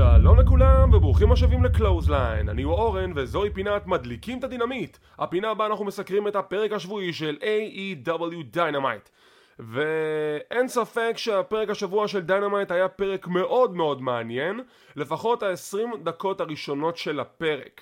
[0.00, 4.98] שלום לכולם וברוכים השבים לקלוזליין, אני הוא אורן וזוהי פינת מדליקים את הדינמיט.
[5.18, 9.10] הפינה בה אנחנו מסקרים את הפרק השבועי של AEW Dynamite.
[9.58, 14.60] ואין ספק שהפרק השבוע של דינמיט היה פרק מאוד מאוד מעניין
[14.96, 17.80] לפחות ה-20 דקות הראשונות של הפרק.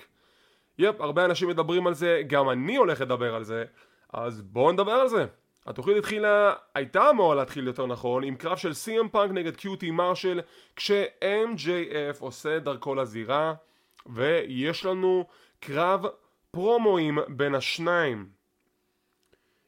[0.79, 3.65] Yep, הרבה אנשים מדברים על זה, גם אני הולך לדבר על זה
[4.13, 5.25] אז בואו נדבר על זה
[5.65, 10.41] התוכנית התחילה, הייתה אמורה להתחיל יותר נכון, עם קרב של CM פאנק נגד קיוטי מרשל,
[10.75, 13.53] כש-MJF עושה דרכו לזירה,
[14.05, 15.25] ויש לנו
[15.59, 16.05] קרב
[16.51, 18.29] פרומואים בין השניים.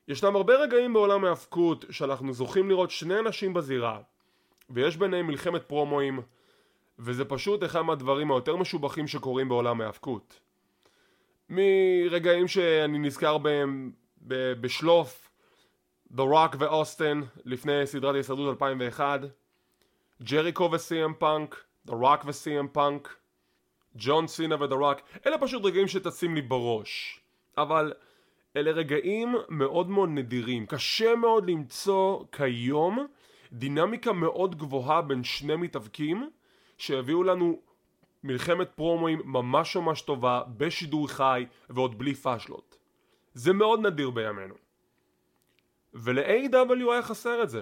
[0.08, 4.00] ישנם הרבה רגעים בעולם ההאבקות שאנחנו זוכים לראות שני אנשים בזירה,
[4.70, 6.20] ויש ביניהם מלחמת פרומואים,
[7.00, 10.40] וזה פשוט אחד מהדברים היותר משובחים שקורים בעולם ההאבקות.
[11.50, 13.92] מרגעים שאני נזכר בהם
[14.62, 15.21] בשלוף
[16.16, 19.22] The Rock ואוסטן לפני סדרת ההישרדות 2001
[20.24, 23.16] ג'ריקו וסי.אם פאנק The Rock וסי.אם פאנק
[23.96, 27.20] ג'ון סינה ודה רוק אלה פשוט רגעים שטסים לי בראש.
[27.58, 27.94] אבל
[28.56, 30.66] אלה רגעים מאוד מאוד נדירים.
[30.66, 33.08] קשה מאוד למצוא כיום
[33.54, 36.30] דינמיקה מאוד גבוהה בין שני מתאבקים
[36.78, 37.60] שהביאו לנו
[38.24, 42.78] מלחמת פרומואים ממש ממש טובה בשידור חי ועוד בלי פאשלות.
[43.34, 44.56] זה מאוד נדיר בימינו
[45.94, 47.62] ול-AW היה חסר את זה.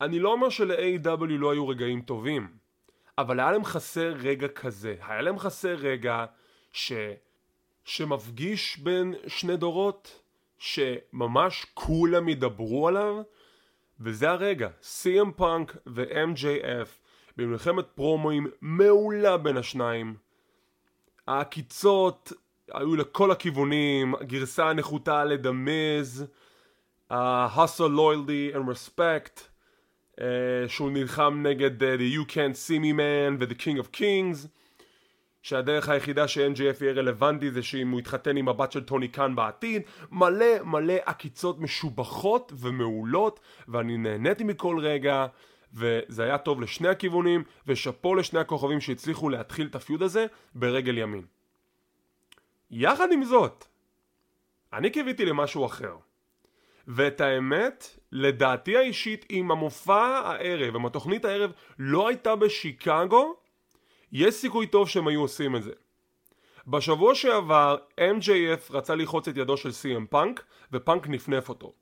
[0.00, 2.48] אני לא אומר של-AW לא היו רגעים טובים,
[3.18, 4.96] אבל היה להם חסר רגע כזה.
[5.00, 6.24] היה להם חסר רגע
[6.72, 6.92] ש...
[7.84, 10.22] שמפגיש בין שני דורות,
[10.58, 13.22] שממש כולם ידברו עליו,
[14.00, 14.68] וזה הרגע.
[14.82, 16.88] CM פאנק ו-MJF
[17.36, 20.16] במלחמת פרומואים מעולה בין השניים.
[21.26, 22.32] העקיצות
[22.72, 26.26] היו לכל הכיוונים, הגרסה הנחותה לדמז,
[27.10, 29.48] uh, hustle, loyalty and respect
[30.18, 30.22] uh,
[30.68, 34.48] שהוא נלחם נגד uh, the you can't see me man ו-the king of kings
[35.42, 39.82] שהדרך היחידה ש-NGF יהיה רלוונטי זה שאם הוא יתחתן עם הבת של טוני קאן בעתיד
[40.10, 45.26] מלא מלא עקיצות משובחות ומעולות ואני נהניתי מכל רגע
[45.74, 51.24] וזה היה טוב לשני הכיוונים ושאפו לשני הכוכבים שהצליחו להתחיל את הפיוד הזה ברגל ימין.
[52.70, 53.64] יחד עם זאת
[54.72, 55.96] אני קיוויתי למשהו אחר
[56.86, 63.36] ואת האמת, לדעתי האישית, אם המופע הערב, אם התוכנית הערב לא הייתה בשיקגו,
[64.12, 65.72] יש סיכוי טוב שהם היו עושים את זה.
[66.66, 71.72] בשבוע שעבר MJF רצה ללחוץ את ידו של CM פאנק ופאנק נפנף אותו.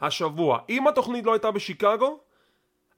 [0.00, 2.20] השבוע, אם התוכנית לא הייתה בשיקגו,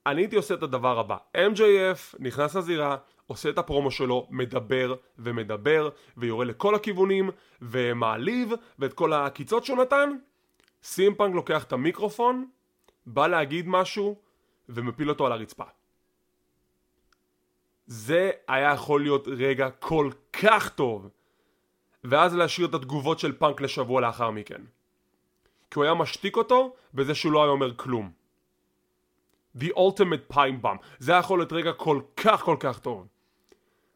[0.06, 1.16] אני הייתי עושה את הדבר הבא.
[1.36, 2.96] MJF נכנס לזירה,
[3.26, 7.30] עושה את הפרומו שלו, מדבר ומדבר ויורה לכל הכיוונים
[7.62, 10.10] ומעליב ואת כל העקיצות שהוא נתן
[10.88, 12.48] סימפאנק לוקח את המיקרופון,
[13.06, 14.16] בא להגיד משהו
[14.68, 15.64] ומפיל אותו על הרצפה.
[17.86, 21.08] זה היה יכול להיות רגע כל כך טוב
[22.04, 24.62] ואז להשאיר את התגובות של פאנק לשבוע לאחר מכן.
[25.70, 28.10] כי הוא היה משתיק אותו בזה שהוא לא היה אומר כלום.
[29.58, 30.78] The ultimate pine bomb.
[30.98, 33.06] זה היה יכול להיות רגע כל כך כל כך טוב.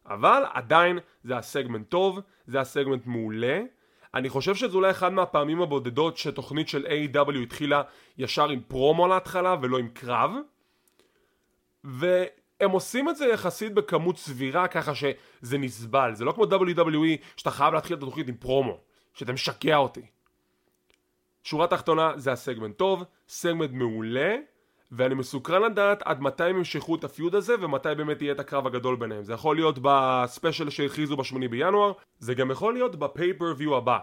[0.05, 3.61] אבל עדיין זה היה סגמנט טוב, זה היה סגמנט מעולה
[4.13, 7.37] אני חושב שזו אולי אחת מהפעמים הבודדות שתוכנית של A.W.
[7.43, 7.81] התחילה
[8.17, 10.31] ישר עם פרומו להתחלה ולא עם קרב.
[11.83, 16.13] והם עושים את זה יחסית בכמות סבירה ככה שזה נסבל.
[16.13, 18.79] זה לא כמו WWE שאתה חייב להתחיל את התוכנית עם פרומו
[19.13, 20.05] שאתה משקע אותי.
[21.43, 24.35] שורה תחתונה זה הסגמנט טוב, סגמנט מעולה
[24.95, 28.39] ואני מסוקרן לדעת עד מתי הם ימשכו את ה feud הזה ומתי באמת יהיה את
[28.39, 29.23] הקרב הגדול ביניהם.
[29.23, 33.97] זה יכול להיות בספיישל שהכריזו בשמיני בינואר זה גם יכול להיות ב pay-per-view הבא.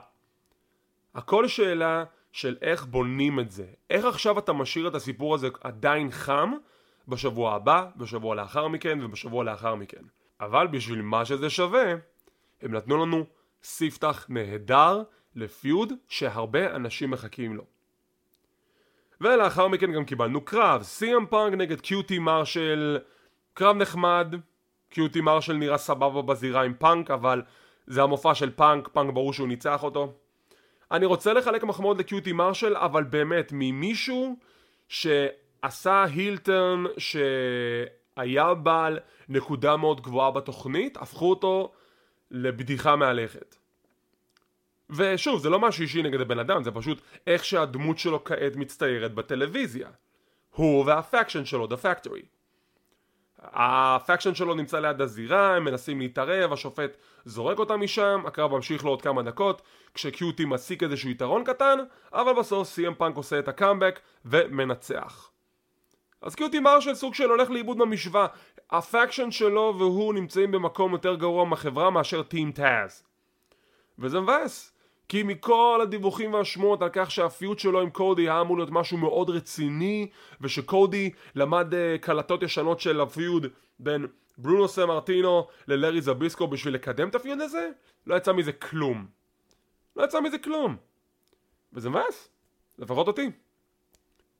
[1.14, 3.66] הכל שאלה של איך בונים את זה.
[3.90, 6.52] איך עכשיו אתה משאיר את הסיפור הזה עדיין חם
[7.08, 10.02] בשבוע הבא, בשבוע לאחר מכן ובשבוע לאחר מכן.
[10.40, 11.94] אבל בשביל מה שזה שווה
[12.62, 13.24] הם נתנו לנו
[13.62, 15.02] ספתח נהדר
[15.36, 17.64] ל feud שהרבה אנשים מחכים לו
[19.20, 22.98] ולאחר מכן גם קיבלנו קרב, סי.אם פאנק נגד קיוטי מרשל,
[23.54, 24.34] קרב נחמד,
[24.88, 27.42] קיוטי מרשל נראה סבבה בזירה עם פאנק, אבל
[27.86, 30.12] זה המופע של פאנק, פאנק ברור שהוא ניצח אותו.
[30.90, 34.36] אני רוצה לחלק מחמאות לקיוטי מרשל, אבל באמת, ממישהו
[34.88, 41.72] שעשה heel turn שהיה בעל נקודה מאוד גבוהה בתוכנית, הפכו אותו
[42.30, 43.59] לבדיחה מהלכת.
[44.96, 49.14] ושוב, זה לא משהו אישי נגד הבן אדם, זה פשוט איך שהדמות שלו כעת מצטיירת
[49.14, 49.88] בטלוויזיה.
[50.54, 52.24] הוא והפקשן שלו, The Factory.
[53.42, 58.90] הפקשן שלו נמצא ליד הזירה, הם מנסים להתערב, השופט זורק אותם משם, הקרב ממשיך לו
[58.90, 59.62] עוד כמה דקות,
[59.94, 61.78] כשקיוטי מסיק איזשהו יתרון קטן,
[62.12, 65.30] אבל בסוף סי.אם פאנק עושה את הקאמבק ומנצח.
[66.22, 68.26] אז קיוטי מרשל סוג של הולך לאיבוד במשוואה.
[68.70, 73.04] הפקשן שלו והוא נמצאים במקום יותר גרוע מהחברה מאשר טים טאז.
[73.98, 74.72] וזה מבאס.
[75.10, 79.30] כי מכל הדיווחים והשמועות על כך שהפיוט שלו עם קודי היה אמור להיות משהו מאוד
[79.30, 80.08] רציני
[80.40, 83.46] ושקודי למד uh, קלטות ישנות של הפיוד
[83.78, 84.06] בין
[84.38, 87.68] ברונו סמרטינו ללארי זביסקו בשביל לקדם את הפיוד הזה
[88.06, 89.06] לא יצא מזה כלום.
[89.96, 90.76] לא יצא מזה כלום.
[91.72, 92.28] וזה מבאס.
[92.78, 93.30] לפחות אותי.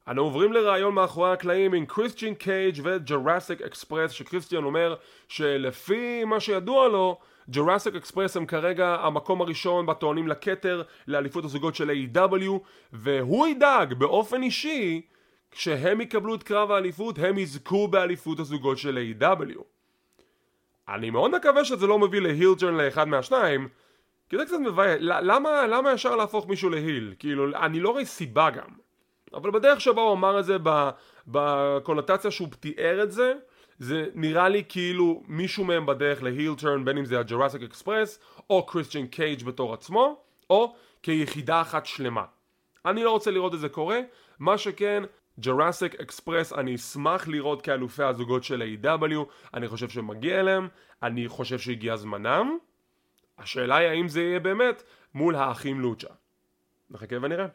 [0.08, 4.94] אנו עוברים לראיון מאחורי הקלעים עם קריסטיאן קייג' וג'ראסיק אקספרס שקריסטיאן אומר
[5.28, 7.18] שלפי מה שידוע לו
[7.50, 12.50] ג'ראסיק אקספרס הם כרגע המקום הראשון בטוענים לכתר לאליפות הזוגות של AEW
[12.92, 15.02] והוא ידאג באופן אישי
[15.50, 19.62] כשהם יקבלו את קרב האליפות הם יזכו באליפות הזוגות של AEW
[20.88, 23.68] אני מאוד מקווה שזה לא מביא ל heel turn לאחד מהשניים
[24.30, 27.14] כי זה קצת מבאס, למה, למה ישר להפוך מישהו ל heel?
[27.18, 28.68] כאילו, אני לא רואה סיבה גם.
[29.34, 30.56] אבל בדרך שבה הוא אמר את זה,
[31.26, 33.34] בקונוטציה שהוא תיאר את זה
[33.80, 38.18] זה נראה לי כאילו מישהו מהם בדרך ל heel turn בין אם זה הג'ראסיק אקספרס
[38.50, 42.24] או קריסטיאן קייג' בתור עצמו או כיחידה אחת שלמה.
[42.86, 44.00] אני לא רוצה לראות את זה קורה.
[44.38, 45.02] מה שכן
[45.40, 49.16] ג'ראסיק אקספרס אני אשמח לראות כאלופי הזוגות של AEW
[49.54, 50.68] אני חושב שמגיע אליהם
[51.02, 52.58] אני חושב שהגיע זמנם.
[53.38, 54.82] השאלה היא האם זה יהיה באמת
[55.14, 56.08] מול האחים לוצ'ה.
[56.90, 57.46] נחכה ונראה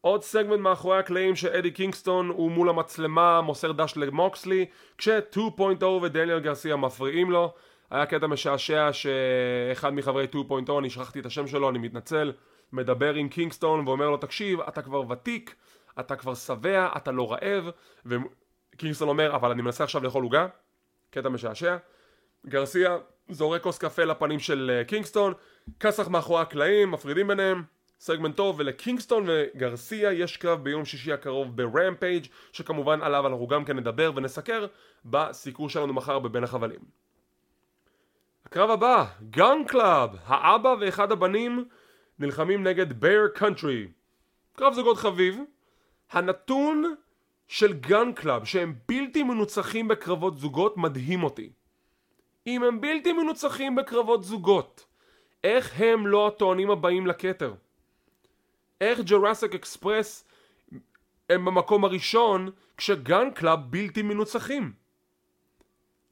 [0.00, 4.66] עוד סגמנט מאחורי הקלעים שאדי קינגסטון הוא מול המצלמה מוסר דש למוקסלי
[4.98, 7.54] כש-2.0 ודניאל גרסיה מפריעים לו.
[7.90, 10.26] היה קטע משעשע שאחד מחברי
[10.68, 12.32] 2.0 אני שכחתי את השם שלו אני מתנצל
[12.72, 15.54] מדבר עם קינגסטון ואומר לו תקשיב אתה כבר ותיק
[16.00, 17.70] אתה כבר שבע אתה לא רעב.
[18.06, 20.46] וקינגסטון אומר אבל אני מנסה עכשיו לאכול עוגה.
[21.10, 21.76] קטע משעשע.
[22.46, 22.98] גרסיה
[23.28, 25.32] זורק כוס קפה לפנים של אה, קינגסטון
[25.80, 27.62] כסח מאחורי הקלעים מפרידים ביניהם
[28.00, 33.76] סגמנט טוב ולקינגסטון וגרסיה יש קרב ביום שישי הקרוב ברמפייג' שכמובן עליו אנחנו גם כן
[33.76, 34.66] נדבר ונסקר
[35.04, 36.80] בסיקור שלנו מחר בבין החבלים.
[38.46, 41.64] הקרב הבא, גן קלאב, האבא ואחד הבנים
[42.18, 43.88] נלחמים נגד בייר קאנטרי.
[44.56, 45.38] קרב זוגות חביב.
[46.10, 46.94] הנתון
[47.48, 51.52] של גן קלאב שהם בלתי מנוצחים בקרבות זוגות מדהים אותי.
[52.46, 54.86] אם הם בלתי מנוצחים בקרבות זוגות,
[55.44, 57.54] איך הם לא הטוענים הבאים לכתר?
[58.80, 60.24] איך ג'ראסיק אקספרס
[61.30, 64.72] הם במקום הראשון כשגן קלאב בלתי מנוצחים?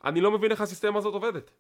[0.05, 1.51] אני לא מבין איך הסיסטמה הזאת עובדת.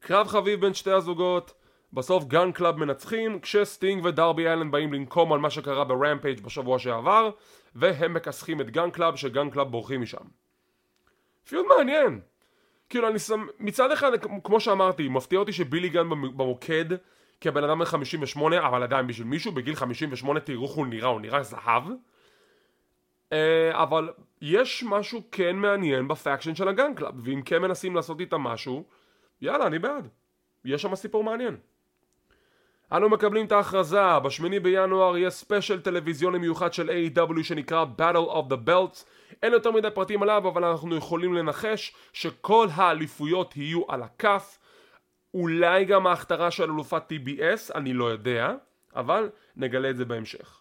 [0.00, 1.52] קרב חביב בין שתי הזוגות,
[1.92, 7.30] בסוף גן קלאב מנצחים, כשסטינג ודרבי אלן באים לנקום על מה שקרה ברמפייג' בשבוע שעבר,
[7.74, 10.24] והם מכסחים את גן קלאב שגן קלאב בורחים משם.
[11.48, 12.20] feud מעניין.
[12.88, 14.10] כאילו אני שם, מצד אחד
[14.44, 16.84] כמו שאמרתי, מפתיע אותי שבילי גן במוקד
[17.40, 21.20] כבן אדם בן 58 אבל עדיין בשביל מישהו בגיל 58 תראו איך הוא נראה, הוא
[21.20, 21.82] נראה זהב.
[23.32, 24.12] אה, אבל
[24.42, 28.84] יש משהו כן מעניין ב faction של הגן קלאב ואם כן מנסים לעשות איתם משהו
[29.40, 30.08] יאללה אני בעד.
[30.64, 31.56] יש שם סיפור מעניין.
[32.92, 37.42] אנו מקבלים את ההכרזה, בשמיני בינואר יהיה special טלוויזיוני מיוחד של AEW.
[37.42, 39.04] שנקרא Battle of the Belts.
[39.42, 44.58] אין יותר מדי פרטים עליו אבל אנחנו יכולים לנחש שכל האליפויות יהיו על הכף
[45.34, 48.54] אולי גם ההכתרה של אלופת TBS, אני לא יודע,
[48.96, 50.60] אבל נגלה את זה בהמשך.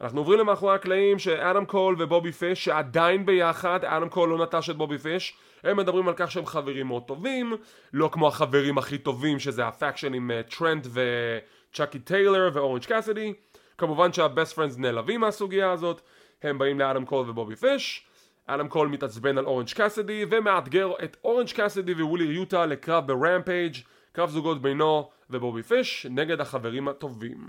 [0.00, 4.76] אנחנו עוברים למאחורי הקלעים שאדם קול ובובי פיש שעדיין ביחד, אדם קול לא נטש את
[4.76, 7.56] בובי פיש הם מדברים על כך שהם חברים מאוד טובים
[7.92, 13.32] לא כמו החברים הכי טובים שזה ה faction עם אה, טרנט וצ'אקי טיילר ואורנג' קאסידי
[13.78, 16.00] כמובן שה Best Friends נעלבים מהסוגיה הזאת
[16.42, 18.06] הם באים לאדם קול ובובי פיש
[18.46, 23.76] אדם קול מתעצבן על אורנג' קאסדי ומאתגר את אורנג' קאסדי ווילר יוטה לקרב ברמפייג'
[24.12, 27.48] קרב זוגות בינו ובובי פיש נגד החברים הטובים.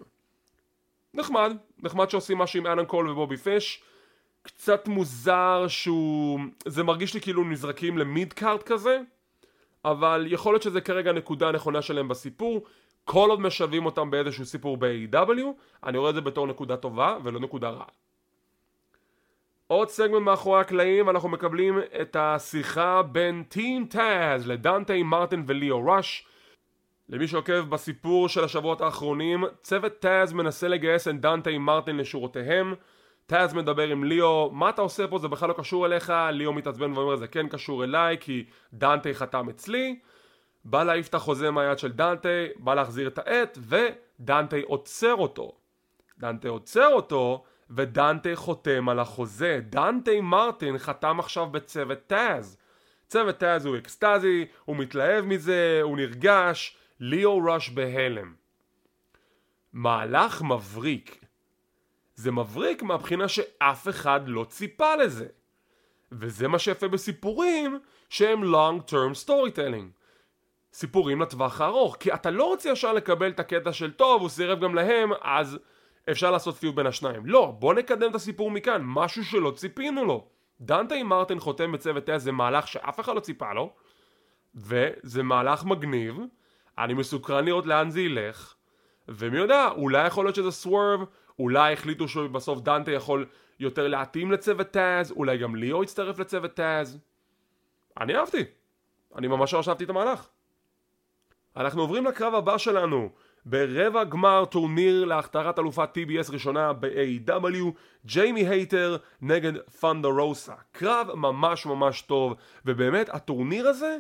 [1.14, 3.84] נחמד, נחמד שעושים משהו עם אדם קול ובובי פיש.
[4.42, 6.40] קצת מוזר שהוא...
[6.68, 9.00] זה מרגיש לי כאילו נזרקים למיד קארט כזה
[9.86, 12.64] אבל יכול להיות שזה כרגע הנקודה הנכונה שלהם בסיפור.
[13.06, 15.46] כל עוד משלבים אותם באיזשהו סיפור ב-AW
[15.84, 17.88] אני רואה את זה בתור נקודה טובה ולא נקודה רעה
[19.68, 26.28] עוד סגמנט מאחורי הקלעים אנחנו מקבלים את השיחה בין טים טאז לדנטי מרטין וליאו ראש.
[27.10, 32.74] למי שעוקב בסיפור של השבועות האחרונים צוות טאז מנסה לגייס את דנטי מרטין לשורותיהם.
[33.26, 35.18] טאז מדבר עם ליאו מה אתה עושה פה?
[35.18, 36.14] זה בכלל לא קשור אליך.
[36.32, 40.00] ליאו מתעצבן ואומר זה כן קשור אליי כי דנטי חתם אצלי.
[40.66, 45.52] בא להעיף את החוזה מהיד של דנטי בא להחזיר את העט ודנטי עוצר אותו.
[46.20, 49.60] דנטי עוצר אותו ודנטה חותם על החוזה.
[49.64, 52.58] דנטה מרטין חתם עכשיו בצוות טאז.
[53.08, 58.34] צוות טאז הוא אקסטזי, הוא מתלהב מזה, הוא נרגש, ליאו ראש בהלם.
[59.74, 61.26] מהלך מבריק.
[62.16, 65.28] זה מבריק מהבחינה שאף אחד לא ציפה לזה.
[66.12, 67.80] וזה מה שיפה בסיפורים
[68.10, 70.04] שהם long term storytelling.
[70.74, 74.60] סיפורים לטווח הארוך, כי אתה לא רוצה ישר לקבל את הקטע של טוב, הוא סירב
[74.60, 75.60] גם להם, אז
[76.12, 77.26] אפשר לעשות פיוט בין השניים.
[77.26, 80.28] לא, בוא נקדם את הסיפור מכאן, משהו שלא ציפינו לו.
[80.62, 83.74] דנטה עם מרטין חותם בצוות תה זה מהלך שאף אחד לא ציפה לו,
[84.56, 86.20] וזה מהלך מגניב,
[86.78, 88.54] אני מסוקרן לראות לאן זה ילך,
[89.08, 91.00] ומי יודע, אולי יכול להיות שזה swerve,
[91.40, 93.26] אולי החליטו שבסוף דנטה יכול
[93.60, 97.00] יותר להתאים לצוות טאז, אולי גם ליאו יצטרף לצוות טאז.
[98.00, 98.44] אני אהבתי.
[99.16, 100.28] אני ממש אהבתי את המהלך.
[101.58, 103.10] אנחנו עוברים לקרב הבא שלנו
[103.46, 107.72] ברבע גמר טורניר להכתרת אלופת TBS ראשונה ב-AEW
[108.06, 112.34] ג'יימי הייטר נגד ת'אנדר רוסה קרב ממש ממש טוב
[112.66, 113.98] ובאמת הטורניר הזה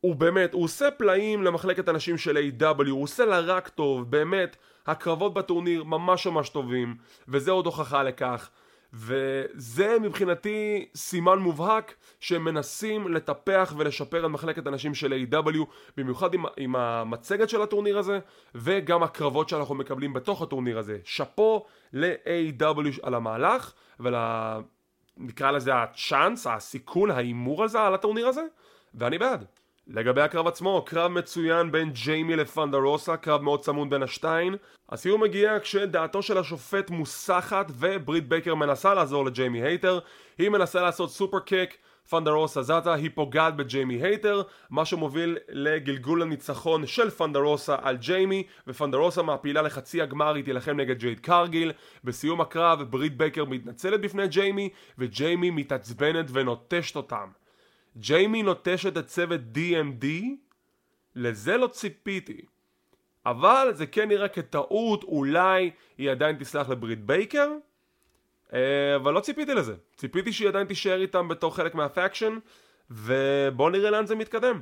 [0.00, 4.56] הוא באמת, הוא עושה פלאים למחלקת הנשים של A.W, הוא עושה לה רק טוב, באמת,
[4.86, 6.96] הקרבות בטורניר ממש ממש טובים,
[7.28, 8.50] וזה עוד הוכחה לכך.
[8.92, 15.58] וזה מבחינתי סימן מובהק שהם מנסים לטפח ולשפר את מחלקת הנשים של A.W
[15.96, 18.18] במיוחד עם, עם המצגת של הטורניר הזה
[18.54, 20.98] וגם הקרבות שאנחנו מקבלים בתוך הטורניר הזה.
[21.04, 28.42] שאפו ל-A.W על המהלך ונקרא לזה ה chance, הסיכון, ההימור הזה על הטורניר הזה
[28.94, 29.44] ואני בעד
[29.88, 34.56] לגבי הקרב עצמו, קרב מצוין בין ג'יימי לת'אנדר רוסה, קרב מאוד צמוד בין השתיים.
[34.88, 39.98] הסיום מגיע כשדעתו של השופט מוסחת וברית בייקר מנסה לעזור לג'יימי הייטר.
[40.38, 41.76] היא מנסה לעשות superkick,
[42.10, 47.96] ת'אנדר רוסה זזה, היא פוגעת בג'יימי הייטר, מה שמוביל לגלגול הניצחון של ת'אנדר רוסה על
[47.96, 51.72] ג'יימי, ות'אנדר רוסה מעפילה לחצי הגמר, היא תילחם נגד ג'ייד קרגיל.
[52.04, 57.45] בסיום הקרב, ברית בייקר מתנצלת בפני ג'יימי, וג'יימי מתעצבנת ונוטשת אותם.
[57.96, 60.06] ג'יימי נוטשת את צוות DMD?
[61.14, 62.40] לזה לא ציפיתי.
[63.26, 67.50] אבל זה כן נראה כטעות, אולי היא עדיין תסלח לברית בייקר?
[68.54, 69.74] אה, אבל לא ציפיתי לזה.
[69.96, 72.38] ציפיתי שהיא עדיין תישאר איתם בתור חלק מה faction,
[72.90, 74.60] ובואו נראה לאן זה מתקדם.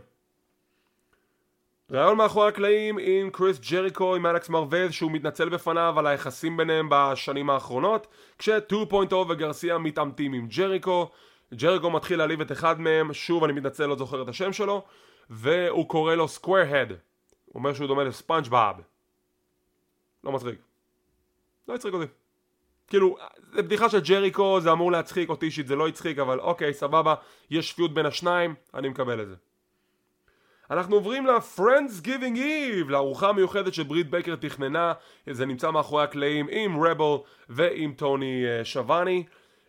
[1.90, 6.88] ראיון מאחורי הקלעים עם קריס ג'ריקו עם אלכס מרוויז שהוא מתנצל בפניו על היחסים ביניהם
[6.90, 8.06] בשנים האחרונות
[8.38, 11.10] כש-2.0 וגרסיה מתעמתים עם ג'ריקו
[11.56, 14.84] ג'ריקו מתחיל להעליב את אחד מהם, שוב אני מתנצל לא זוכר את השם שלו,
[15.30, 16.90] והוא קורא לו square-head.
[16.90, 16.98] הוא
[17.54, 18.76] אומר שהוא דומה לספאנג' באב.
[20.24, 20.60] לא מצחיק.
[21.68, 22.12] לא הצחיק אותי.
[22.86, 23.16] כאילו,
[23.52, 27.14] זה בדיחה של ג'ריקו, זה אמור להצחיק אותי אישית, זה לא הצחיק, אבל אוקיי, סבבה,
[27.50, 29.34] יש שפיות בין השניים, אני מקבל את זה.
[30.70, 34.92] אנחנו עוברים ל- Friendsgiving Eve, לארוחה המיוחדת שברית בייקר תכננה,
[35.30, 37.16] זה נמצא מאחורי הקלעים עם רבל
[37.48, 39.24] ועם טוני שבני.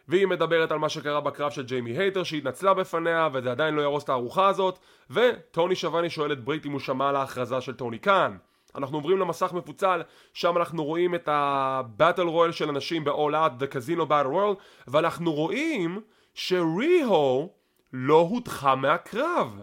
[0.07, 4.03] והיא מדברת על מה שקרה בקרב של ג'יימי הייטר שהתנצלה בפניה וזה עדיין לא יהרוס
[4.03, 7.99] את הארוחה הזאת וטוני שבני שואל את ברית אם הוא שמע על ההכרזה של טוני
[7.99, 8.37] קאן
[8.75, 10.01] אנחנו עוברים למסך מפוצל,
[10.33, 14.33] שם אנחנו רואים את ה battle royal של אנשים ב- All Out, the Casino Battle
[14.33, 16.01] Royale, ואנחנו רואים
[16.33, 17.53] שריהו
[17.93, 19.61] לא הודחה מהקרב.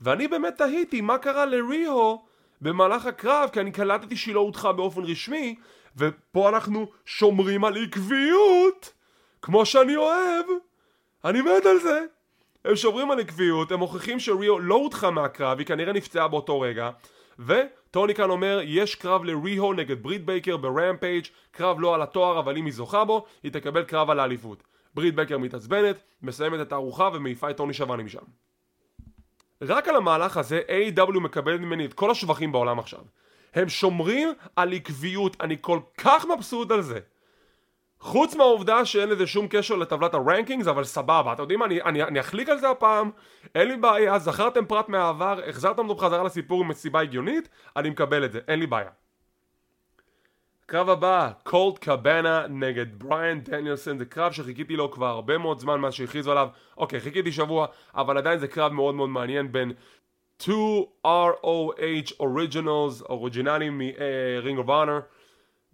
[0.00, 2.24] ואני באמת תהיתי מה קרה לריהו
[2.60, 5.54] במהלך הקרב, כי אני קלטתי שהיא לא הודחה באופן רשמי,
[5.96, 8.92] ופה אנחנו שומרים על עקביות.
[9.42, 10.46] כמו שאני אוהב,
[11.24, 12.04] אני מת על זה.
[12.64, 16.90] הם שומרים על עקביות, הם מוכיחים שריהו לא הודחה מהקרב, היא כנראה נפצעה באותו רגע,
[17.38, 22.56] וטוני קאן אומר, יש קרב לריהו נגד ברית בייקר ברמפייג', קרב לא על התואר, אבל
[22.56, 24.62] אם היא זוכה בו, היא תקבל קרב על האליפות.
[24.94, 28.22] ברית בייקר מתעצבנת, מסיימת את הארוחה ומעיפה את טוני שבני משם.
[29.62, 31.20] רק על המהלך הזה A.W.
[31.20, 33.00] מקבל ממני את כל השבחים בעולם עכשיו.
[33.54, 37.00] הם שומרים על עקביות, אני כל כך מבסוט על זה.
[38.00, 42.02] חוץ מהעובדה שאין לזה שום קשר לטבלת הרנקינגס, אבל סבבה, אתם יודעים מה, אני, אני,
[42.02, 43.10] אני אחליק על זה הפעם,
[43.54, 48.24] אין לי בעיה, זכרתם פרט מהעבר, החזרתם אותו בחזרה לסיפור עם מסיבה הגיונית, אני מקבל
[48.24, 48.90] את זה, אין לי בעיה.
[50.66, 55.80] קרב הבא, קולט קבנה נגד בריאן דניאלסון, זה קרב שחיכיתי לו כבר הרבה מאוד זמן
[55.80, 59.72] מאז שהכריזו עליו, אוקיי, חיכיתי שבוע, אבל עדיין זה קרב מאוד מאוד מעניין בין
[60.42, 65.02] 2 ROH originals, אוריג'ינלים מ-Ring of Honor,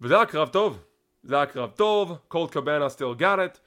[0.01, 0.79] וזה היה קרב טוב.
[1.25, 3.59] זה היה קרב טוב, קולט קבנה still got it.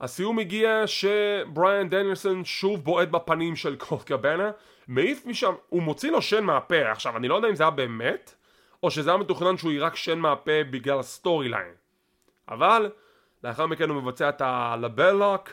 [0.00, 4.50] הסיום הגיע שבריאן דניאלסון שוב בועט בפנים של קולט קבנה,
[4.88, 6.90] מעיף משם, הוא מוציא לו שן מהפה.
[6.90, 8.34] עכשיו, אני לא יודע אם זה היה באמת,
[8.82, 11.74] או שזה היה מתוכנן שהוא יירק שן מהפה בגלל ה storyline.
[12.48, 12.90] אבל,
[13.44, 15.50] לאחר מכן הוא מבצע את ה LeBell Lock,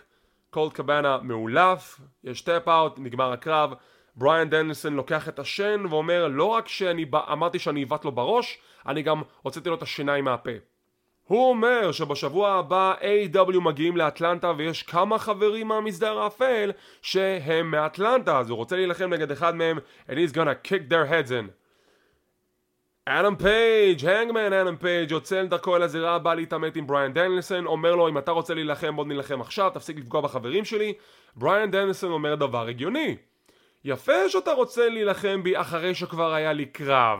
[0.49, 3.73] קולט קבנה מעולף, יש tap out, נגמר הקרב.
[4.15, 8.57] בריאן דניאלסון לוקח את השן ואומר לא רק שאני אמרתי שאני אבעט לו בראש,
[8.87, 10.51] אני גם הוצאתי לו את השיניים מהפה.
[11.27, 18.49] הוא אומר שבשבוע הבא AEW מגיעים לאטלנטה ויש כמה חברים מהמסדר האפל שהם מאטלנטה אז
[18.49, 19.77] הוא רוצה להילחם נגד אחד מהם
[20.07, 21.63] and he's gonna kick their heads in
[23.05, 27.95] אדם פייג', Hangman אדם פייג', יוצא לדרכו אל הזירה, בא להתעמת עם בריאן דניאלסון, אומר
[27.95, 30.93] לו אם אתה רוצה להילחם בוא נילחם עכשיו, תפסיק לפגוע בחברים שלי.
[31.35, 33.17] בריאן דניאלסון אומר דבר הגיוני.
[33.85, 37.19] יפה שאתה רוצה להילחם בי אחרי שכבר היה לי קרב.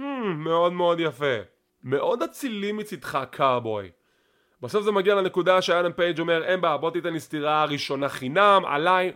[0.00, 0.02] Hmm,
[0.36, 1.53] מאוד מאוד יפה.
[1.84, 3.90] מאוד אצילי מצידך קארבוי.
[4.62, 8.62] בסוף זה מגיע לנקודה שאדם פייג' אומר אין בעיה בוא תיתן לי סטירה ראשונה חינם
[8.66, 9.12] עליי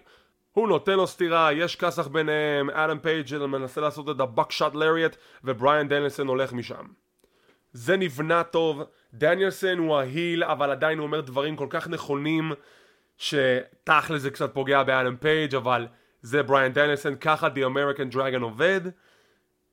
[0.52, 5.16] הוא נותן לו סטירה, יש כסח ביניהם, אדם פייג' מנסה לעשות את ה Buckshot Lariat
[5.44, 6.86] ובריאן דניאלסון הולך משם.
[7.72, 8.82] זה נבנה טוב,
[9.14, 12.52] דניאלסון הוא ה heel אבל עדיין הוא אומר דברים כל כך נכונים
[13.16, 15.86] שתכל'ס זה קצת פוגע באדם פייג' אבל
[16.22, 18.80] זה בריאן דניאלסון, ככה The American Dragon עובד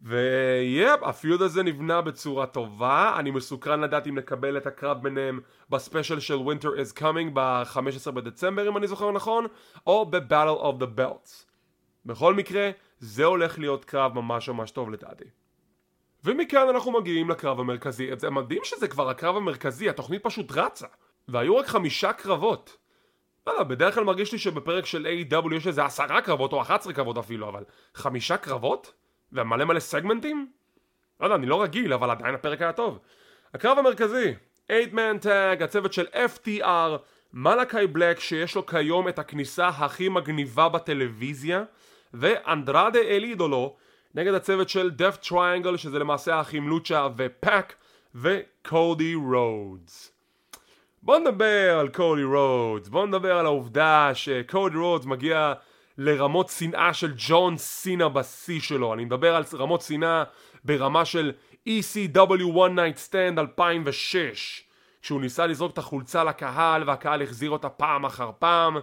[0.06, 5.40] ויפ, ה feud הזה נבנה בצורה טובה, אני מסוקרן לדעת אם נקבל את הקרב ביניהם
[5.70, 9.46] ב special של Winter is Coming ב-15 בדצמבר אם אני זוכר נכון,
[9.88, 11.46] או ב-Battle of the Belts.
[12.06, 12.70] בכל מקרה,
[13.00, 15.26] זה הולך להיות קרב ממש ממש טוב לדעתי.
[16.24, 20.88] ומכאן אנחנו מגיעים לקרב המרכזי, זה מדהים שזה כבר הקרב המרכזי, התוכנית פשוט רצה,
[21.28, 22.78] והיו רק חמישה קרבות.
[23.48, 25.54] לא יודע, בדרך כלל מרגיש לי שבפרק של A.W.
[25.56, 27.64] יש איזה עשרה קרבות או 11 קרבות אפילו, אבל
[27.96, 29.05] חמישה קרבות?
[29.32, 30.52] ומלא מלא סגמנטים?
[31.20, 33.00] לא יודע, אני לא רגיל, אבל עדיין הפרק היה טוב.
[33.54, 34.34] הקרב המרכזי,
[34.72, 36.98] 8-man tag, הצוות של FTR,
[37.34, 41.64] מלאקי בלק שיש לו כיום את הכניסה הכי מגניבה בטלוויזיה,
[42.14, 43.76] ואנדרדה אל אידולו
[44.16, 47.76] נגד הצוות של Death Triangle שזה למעשה האחים לוצ'ה ופאק
[48.16, 50.12] וקודי רודס.
[51.04, 55.54] בוא נדבר על קודי רודס, בוא נדבר על העובדה שקודי רודס מגיע
[55.98, 58.94] לרמות שנאה של ג'ון סינה בשיא שלו.
[58.94, 60.24] אני מדבר על רמות שנאה
[60.64, 61.32] ברמה של
[61.70, 64.64] ECW One Night Stand 2006
[65.02, 68.78] כשהוא ניסה לזרוק את החולצה לקהל והקהל החזיר אותה פעם אחר פעם.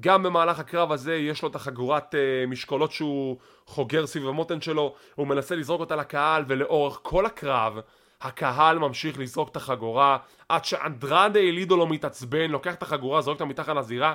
[0.00, 3.36] גם במהלך הקרב הזה יש לו את החגורת uh, משקולות שהוא
[3.66, 4.94] חוגר סביב המותן שלו.
[5.14, 7.78] הוא מנסה לזרוק אותה לקהל ולאורך כל הקרב
[8.20, 10.18] הקהל ממשיך לזרוק את החגורה.
[10.48, 14.14] עד שאנדרדה אלידו לא מתעצבן לוקח את החגורה זורק אותה מתחת לזירה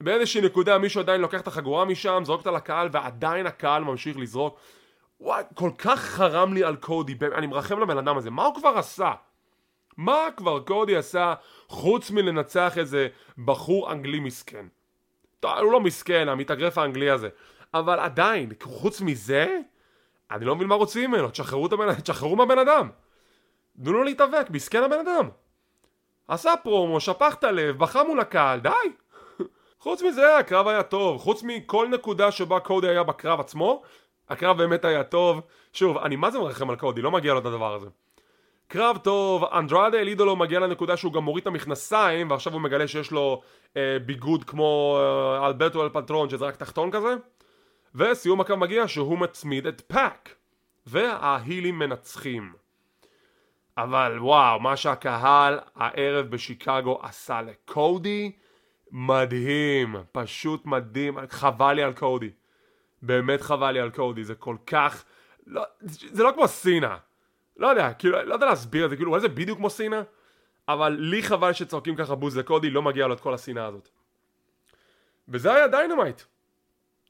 [0.00, 4.60] באיזושהי נקודה מישהו עדיין לוקח את החגורה משם, זורק אותה לקהל ועדיין הקהל ממשיך לזרוק.
[5.20, 8.68] וואי, כל כך חרם לי על קודי, אני מרחם לבן אדם הזה, מה הוא כבר
[8.68, 9.12] עשה?
[9.96, 11.34] מה כבר קודי עשה
[11.68, 13.08] חוץ מלנצח איזה
[13.38, 14.66] בחור אנגלי מסכן?
[15.40, 17.28] טוב, הוא לא מסכן, המתאגרף האנגלי הזה.
[17.74, 19.58] אבל עדיין, חוץ מזה,
[20.30, 21.94] אני לא מבין מה רוצים ממנו, תשחררו, הבן...
[21.94, 22.90] תשחררו מהבן אדם.
[23.82, 25.28] תנו לו להתאבק, מסכן הבן אדם.
[26.28, 28.70] עשה פרומו, שפך את הלב, בכה מול הקהל, די
[29.88, 33.82] חוץ מזה הקרב היה טוב, חוץ מכל נקודה שבה קודי היה בקרב עצמו,
[34.28, 35.40] הקרב באמת היה טוב.
[35.72, 37.86] שוב, אני מה זה מרחם על קודי, לא מגיע לו את הדבר הזה.
[38.66, 42.88] קרב טוב, אנדרדה אל אידולו מגיע לנקודה שהוא גם מוריד את המכנסיים ועכשיו הוא מגלה
[42.88, 43.42] שיש לו
[43.76, 47.14] אה, ביגוד כמו אה, אלברטו אל פטרון שזה רק תחתון כזה
[47.94, 50.34] וסיום הקרב מגיע שהוא מצמיד את פאק
[50.86, 52.52] וההילים מנצחים
[53.78, 58.32] אבל וואו, מה שהקהל הערב בשיקגו עשה לקודי
[58.92, 62.30] מדהים, פשוט מדהים, חבל לי על קודי.
[63.02, 65.04] באמת חבל לי על קודי, זה כל כך...
[65.46, 66.96] לא, זה לא כמו סינה.
[67.56, 70.02] לא יודע, כאילו, לא יודע להסביר את זה, כאילו, אולי זה בדיוק כמו סינה,
[70.68, 73.88] אבל לי חבל שצועקים ככה בוז לקודי, לא מגיע לו את כל השנאה הזאת.
[75.28, 76.22] וזה היה דיינמייט.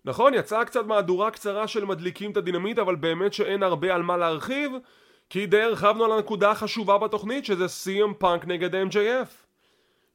[0.05, 4.17] נכון, יצאה קצת מהדורה קצרה של מדליקים את הדינמיט, אבל באמת שאין הרבה על מה
[4.17, 4.73] להרחיב,
[5.31, 9.48] כי די הרחבנו על הנקודה החשובה בתוכנית, שזה CM פאנק נגד MJF.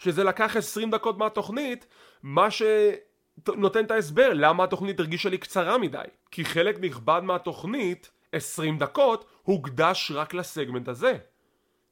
[0.03, 1.85] שזה לקח 20 דקות מהתוכנית,
[2.23, 6.03] מה שנותן את ההסבר למה התוכנית הרגישה לי קצרה מדי.
[6.31, 11.17] כי חלק נכבד מהתוכנית, 20 דקות, הוקדש רק לסגמנט הזה.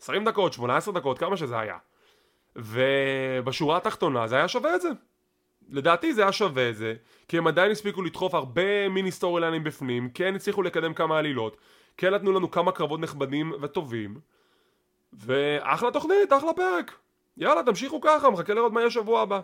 [0.02, 1.78] 20 דקות, 18 דקות, כמה שזה היה.
[2.56, 4.90] ובשורה התחתונה זה היה שווה את זה.
[5.70, 6.94] לדעתי זה היה שווה את זה,
[7.28, 11.58] כי הם עדיין הספיקו לדחוף הרבה מיני סטורי ליינים בפנים, כן הצליחו לקדם כמה עלילות,
[11.98, 14.20] כן נתנו לנו כמה קרבות נכבדים וטובים,
[15.14, 17.01] ואחלה תוכנית, אחלה פרק.
[17.38, 19.40] יאללה תמשיכו ככה, מחכה לראות מה יהיה שבוע הבא.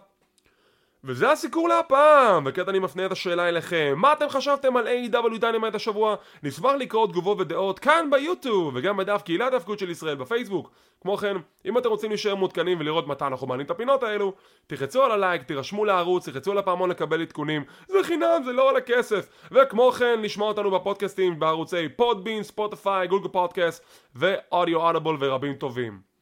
[1.04, 5.76] וזה הסיקור להפעם, וכעת אני מפנה את השאלה אליכם מה אתם חשבתם על AEW דיינמייט
[5.76, 6.16] השבוע?
[6.44, 10.72] נשמח לקרוא תגובות ודעות כאן ביוטיוב וגם בדף קהילת ההיאבקות של ישראל בפייסבוק
[11.02, 14.34] כמו כן, אם אתם רוצים להישאר מעודכנים ולראות מתי אנחנו מעלים את הפינות האלו
[14.68, 18.82] תחצו על הלייק, תירשמו לערוץ, תחצו על הפעמון לקבל עדכונים זה חינם, זה לא עולה
[18.82, 23.84] כסף וכמו כן, לשמוע אותנו בפודקאסטים בערוצי פודבין, ספוטיפיי, גוגל פודקאסט
[24.16, 26.17] ואודיו אודיבול ורבים טובים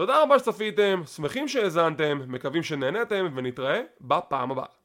[0.00, 4.79] תודה רבה שצפיתם, שמחים שהאזנתם, מקווים שנהנתם ונתראה בפעם הבאה